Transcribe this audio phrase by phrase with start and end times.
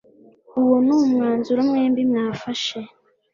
[0.59, 2.79] uwo nu mwanzuro mwembi mwafashe.